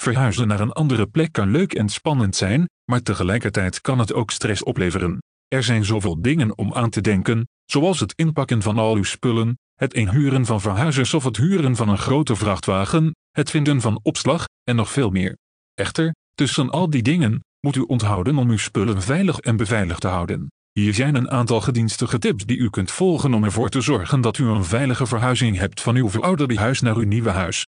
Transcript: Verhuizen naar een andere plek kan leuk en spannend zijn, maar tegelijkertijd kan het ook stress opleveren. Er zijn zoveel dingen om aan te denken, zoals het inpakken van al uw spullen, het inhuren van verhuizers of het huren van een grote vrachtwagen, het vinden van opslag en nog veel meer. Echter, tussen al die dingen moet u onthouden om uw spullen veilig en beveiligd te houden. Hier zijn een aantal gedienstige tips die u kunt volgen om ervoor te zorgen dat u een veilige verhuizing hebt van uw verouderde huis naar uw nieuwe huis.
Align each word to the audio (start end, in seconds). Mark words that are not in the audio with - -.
Verhuizen 0.00 0.48
naar 0.48 0.60
een 0.60 0.72
andere 0.72 1.06
plek 1.06 1.32
kan 1.32 1.50
leuk 1.50 1.74
en 1.74 1.88
spannend 1.88 2.36
zijn, 2.36 2.68
maar 2.90 3.02
tegelijkertijd 3.02 3.80
kan 3.80 3.98
het 3.98 4.12
ook 4.12 4.30
stress 4.30 4.62
opleveren. 4.62 5.18
Er 5.48 5.62
zijn 5.62 5.84
zoveel 5.84 6.22
dingen 6.22 6.58
om 6.58 6.74
aan 6.74 6.90
te 6.90 7.00
denken, 7.00 7.48
zoals 7.64 8.00
het 8.00 8.12
inpakken 8.16 8.62
van 8.62 8.78
al 8.78 8.94
uw 8.94 9.02
spullen, 9.02 9.58
het 9.74 9.94
inhuren 9.94 10.46
van 10.46 10.60
verhuizers 10.60 11.14
of 11.14 11.24
het 11.24 11.36
huren 11.36 11.76
van 11.76 11.88
een 11.88 11.98
grote 11.98 12.36
vrachtwagen, 12.36 13.14
het 13.30 13.50
vinden 13.50 13.80
van 13.80 14.00
opslag 14.02 14.44
en 14.64 14.76
nog 14.76 14.90
veel 14.90 15.10
meer. 15.10 15.36
Echter, 15.74 16.14
tussen 16.34 16.70
al 16.70 16.90
die 16.90 17.02
dingen 17.02 17.40
moet 17.60 17.76
u 17.76 17.80
onthouden 17.80 18.38
om 18.38 18.50
uw 18.50 18.58
spullen 18.58 19.02
veilig 19.02 19.38
en 19.38 19.56
beveiligd 19.56 20.00
te 20.00 20.08
houden. 20.08 20.48
Hier 20.72 20.94
zijn 20.94 21.14
een 21.14 21.30
aantal 21.30 21.60
gedienstige 21.60 22.18
tips 22.18 22.46
die 22.46 22.58
u 22.58 22.70
kunt 22.70 22.90
volgen 22.90 23.34
om 23.34 23.44
ervoor 23.44 23.68
te 23.68 23.80
zorgen 23.80 24.20
dat 24.20 24.38
u 24.38 24.46
een 24.46 24.64
veilige 24.64 25.06
verhuizing 25.06 25.58
hebt 25.58 25.80
van 25.80 25.96
uw 25.96 26.08
verouderde 26.08 26.58
huis 26.58 26.80
naar 26.80 26.96
uw 26.96 27.06
nieuwe 27.06 27.30
huis. 27.30 27.66